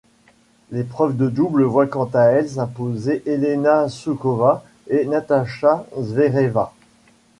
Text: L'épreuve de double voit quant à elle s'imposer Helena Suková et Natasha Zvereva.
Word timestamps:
L'épreuve 0.71 1.15
de 1.15 1.29
double 1.29 1.61
voit 1.61 1.85
quant 1.85 2.09
à 2.15 2.23
elle 2.23 2.49
s'imposer 2.49 3.21
Helena 3.27 3.87
Suková 3.87 4.63
et 4.89 5.05
Natasha 5.05 5.85
Zvereva. 5.95 6.73